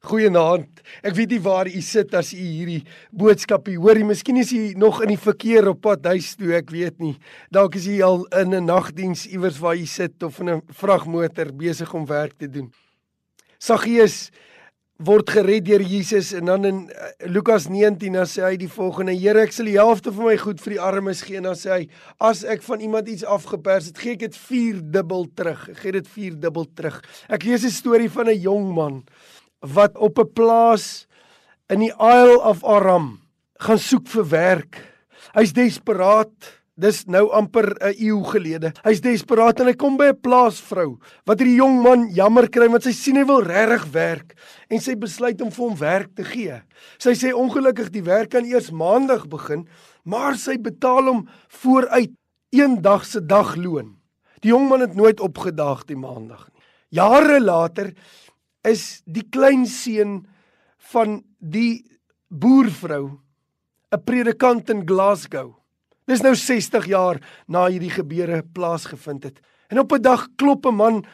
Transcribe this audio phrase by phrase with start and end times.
[0.00, 0.80] Goeienaand.
[1.04, 2.80] Ek weet nie waar u sit as u hierdie
[3.12, 4.06] boodskap hoor nie.
[4.08, 7.18] Miskien is u nog in die verkeer op pad huis toe, ek weet nie.
[7.52, 11.52] Dalk is u al in 'n nagdiens iewers waar u sit of in 'n vragmotor
[11.52, 12.72] besig om werk te doen.
[13.58, 14.30] Saggeus
[14.96, 19.12] word gered deur Jesus en dan in uh, Lukas 19 dan sê hy die volgende:
[19.12, 21.70] Here, ek sal die helfte van my goed vir die armes gee en dan sê
[21.72, 21.88] hy:
[22.18, 25.68] As ek van iemand iets afgepers het, gee ek dit 4 dubbel terug.
[25.68, 27.02] Ek gee dit 4 dubbel terug.
[27.28, 29.04] Ek lees 'n storie van 'n jong man
[29.60, 31.06] wat op 'n plaas
[31.68, 33.20] in die Isle of Aram
[33.58, 34.80] gaan soek vir werk.
[35.34, 36.58] Hy's desperaat.
[36.80, 38.72] Dis nou amper 'n eeu gelede.
[38.84, 42.82] Hy's desperaat en hy kom by 'n plaasvrou wat hierdie jong man jammer kry want
[42.82, 44.34] sy sien hy wil regtig werk
[44.70, 46.62] en sy besluit om vir hom werk te gee.
[46.98, 49.68] Sy sê ongelukkig die werk kan eers maandag begin,
[50.04, 52.12] maar sy betaal hom vooruit
[52.50, 53.96] een dag se dagloon.
[54.40, 56.62] Die jong man het nooit opgedaag die maandag nie.
[56.90, 57.92] Jare later
[58.66, 60.26] is die kleinseun
[60.92, 61.84] van die
[62.28, 63.18] boervrou
[63.92, 65.56] 'n predikant in Glasgow.
[66.06, 69.40] Dis nou 60 jaar na hierdie gebeure plaasgevind het.
[69.68, 71.04] En op 'n dag klop 'n man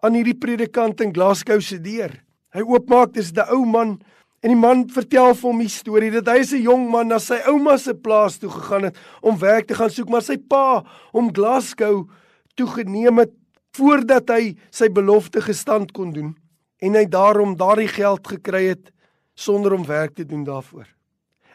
[0.00, 2.22] aan hierdie predikant in Glasgow se deur.
[2.52, 4.00] Hy oopmaak, dis 'n ou man
[4.42, 7.18] en die man vertel vir hom die storie dat hy is 'n jong man na
[7.18, 10.84] sy ouma se plaas toe gegaan het om werk te gaan soek, maar sy pa
[11.12, 12.08] hom Glasgow
[12.54, 13.32] toe geneem het
[13.72, 16.41] voordat hy sy belofte gestand kon doen
[16.82, 18.90] en hy daarom daardie geld gekry het
[19.38, 20.88] sonder om werk te doen daarvoor.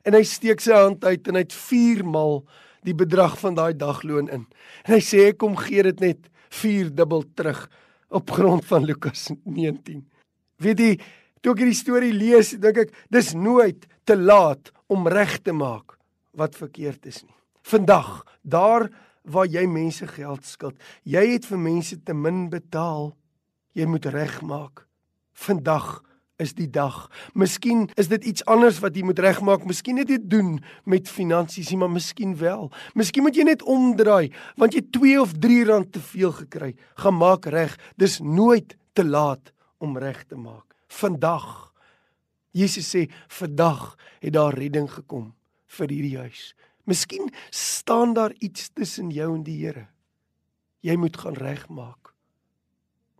[0.07, 2.41] En hy steek sy hand uit en hy het 4 maal
[2.87, 4.45] die bedrag van daai dagloon in.
[4.87, 7.65] En hy sê kom gee dit net 4 dubbel terug
[8.07, 10.05] op grond van Lukas 19.
[10.63, 10.93] Weet jy,
[11.43, 15.97] toe ek hierdie storie lees, dink ek dis nooit te laat om reg te maak
[16.39, 17.35] wat verkeerd is nie.
[17.67, 18.87] Vandag, daar
[19.27, 23.11] waar jy mense geld skuld, jy het vir mense te min betaal,
[23.75, 24.86] jy moet regmaak
[25.37, 26.01] vandag
[26.37, 27.07] is die dag.
[27.33, 29.65] Miskien is dit iets anders wat jy moet regmaak.
[29.65, 32.69] Miskien het dit doen met finansies, maar miskien wel.
[32.97, 36.73] Miskien moet jy net omdraai want jy 2 of 3 rand te veel gekry.
[37.01, 37.73] Gemaak reg.
[37.97, 40.75] Dis nooit te laat om reg te maak.
[40.87, 41.73] Vandag.
[42.53, 45.33] Jesus sê vandag het daar redding gekom
[45.77, 46.53] vir hierdie huis.
[46.87, 49.87] Miskien staan daar iets tussen jou en die Here.
[50.85, 52.13] Jy moet gaan regmaak.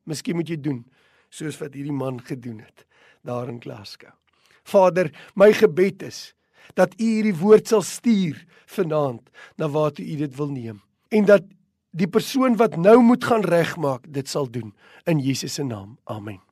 [0.07, 0.85] Miskien moet jy doen
[1.29, 2.85] soos wat hierdie man gedoen het
[3.27, 4.13] daar in Glasgow.
[4.63, 6.33] Vader, my gebed is
[6.75, 11.43] dat U hierdie woord sal stuur vanaand na waar U dit wil neem en dat
[11.97, 15.97] die persoon wat nou moet gaan regmaak dit sal doen in Jesus se naam.
[16.03, 16.46] Amen.